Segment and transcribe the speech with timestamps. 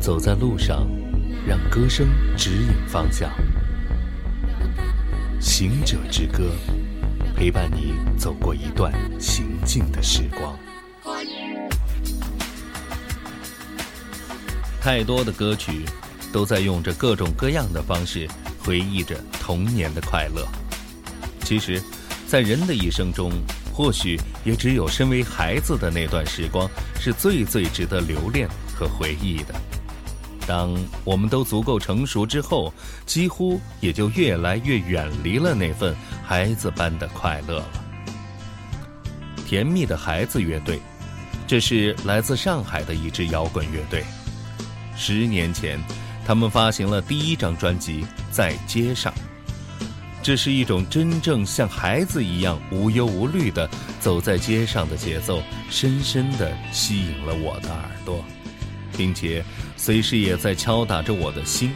[0.00, 0.88] 走在路上，
[1.46, 3.30] 让歌声指引方向。
[5.38, 6.52] 行者之歌，
[7.36, 8.90] 陪伴你走过一段
[9.20, 10.58] 行进的时光。
[14.80, 15.84] 太多的歌曲，
[16.32, 18.26] 都在用着各种各样的方式
[18.58, 20.48] 回忆着童年的快乐。
[21.44, 21.78] 其实，
[22.26, 23.30] 在人的一生中，
[23.70, 26.66] 或许也只有身为孩子的那段时光，
[26.98, 29.54] 是最最值得留恋和回忆的。
[30.50, 32.74] 当我们都足够成熟之后，
[33.06, 37.84] 几乎也就越来越远离了那份孩子般的快乐了。
[39.46, 40.80] 甜蜜的孩子乐队，
[41.46, 44.02] 这是来自上海的一支摇滚乐队。
[44.96, 45.80] 十年前，
[46.26, 49.12] 他们发行了第一张专辑《在街上》，
[50.20, 53.70] 这是一种真正像孩子一样无忧无虑的
[54.00, 55.40] 走在街上的节奏，
[55.70, 58.24] 深深地吸引了我的耳朵，
[58.96, 59.44] 并且
[59.76, 61.70] 随时也在敲打着我的心，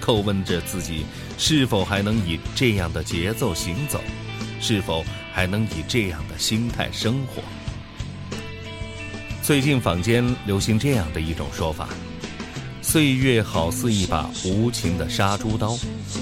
[0.00, 1.04] 叩问着自己
[1.38, 4.00] 是否还能以这样的节奏行走，
[4.60, 7.42] 是否还能以这样的心态生活。
[9.42, 11.88] 最近坊间流行这样的一种说法。
[12.80, 15.76] 岁月好似一把无情的杀猪刀，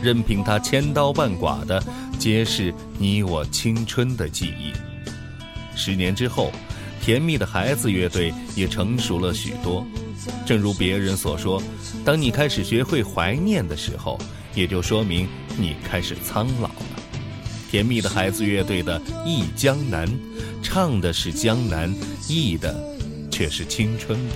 [0.00, 1.82] 任凭它千刀万剐的
[2.18, 4.72] 揭示你我青春的记忆。
[5.76, 6.52] 十年之后，
[7.02, 9.84] 甜蜜的孩子乐队也成熟了许多。
[10.46, 11.62] 正如别人所说，
[12.04, 14.18] 当你开始学会怀念的时候，
[14.54, 17.02] 也就说明你开始苍老了。
[17.70, 20.06] 甜蜜的孩子乐队的《忆江南》，
[20.62, 21.92] 唱的是江南，
[22.28, 22.74] 忆的
[23.30, 24.34] 却是青春吧。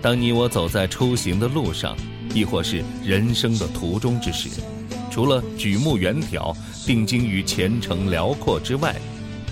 [0.00, 1.96] 当你我走在出行的路上，
[2.32, 4.48] 亦或是人生的途中之时，
[5.10, 8.94] 除了举目远眺、定睛于前程辽阔之外，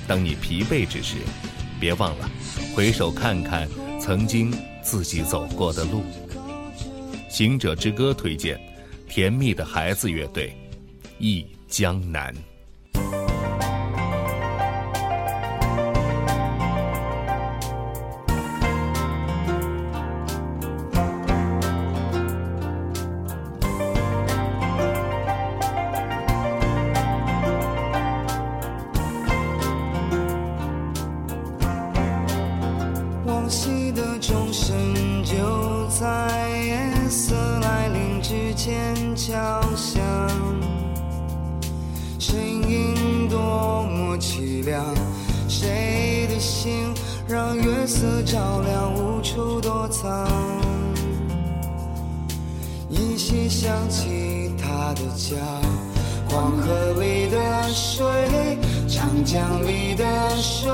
[0.06, 1.16] 当你疲惫之时，
[1.80, 2.30] 别忘了
[2.74, 3.68] 回首看看
[4.08, 6.02] 曾经自己走过的路。
[7.28, 8.58] 行者之歌推荐，
[9.06, 10.48] 甜蜜的孩子乐队，
[11.18, 12.34] 《忆江南》。
[37.60, 40.00] 来临之前敲响，
[42.18, 44.84] 声音多么凄凉。
[45.48, 46.92] 谁的心
[47.26, 50.28] 让月色照亮，无处躲藏？
[52.90, 55.36] 依稀想起他的家，
[56.28, 57.38] 黄河里的
[57.72, 58.06] 水，
[58.88, 60.04] 长江里的
[60.36, 60.70] 水，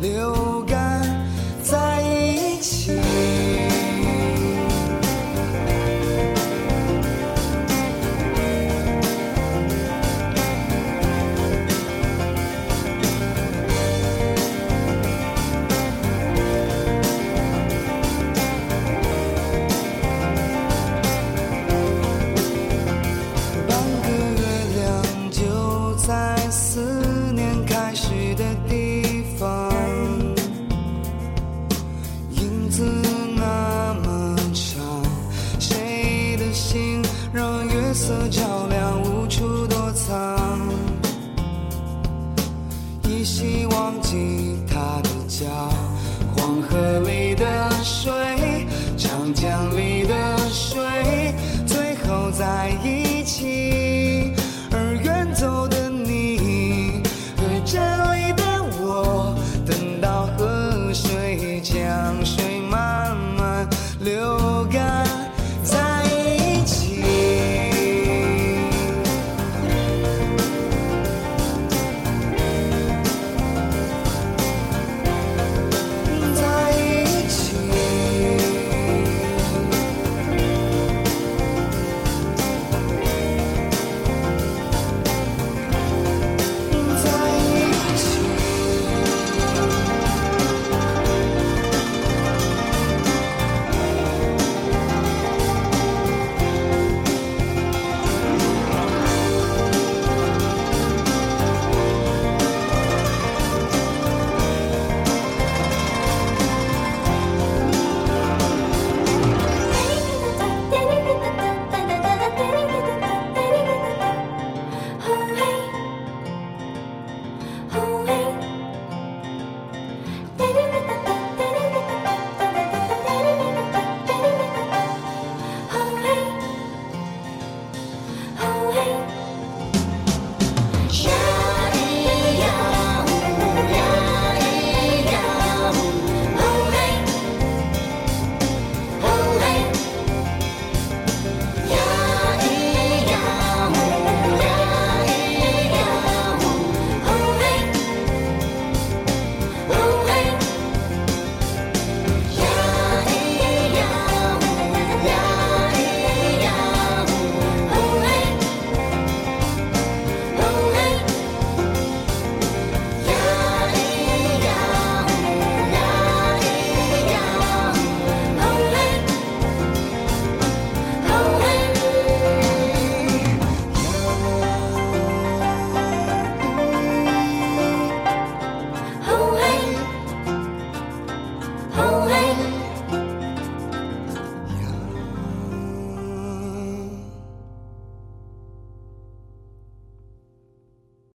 [0.00, 0.73] 留给
[38.06, 38.73] 色调。